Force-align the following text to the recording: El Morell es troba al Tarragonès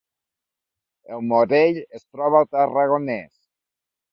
El 1.17 1.21
Morell 1.33 1.79
es 1.99 2.07
troba 2.15 2.41
al 2.41 2.51
Tarragonès 2.57 3.33